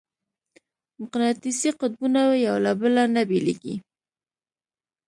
مقناطیسي 0.99 1.69
قطبونه 1.79 2.21
یو 2.47 2.55
له 2.65 2.71
بله 2.81 3.03
نه 3.15 3.21
بېلېږي. 3.29 3.75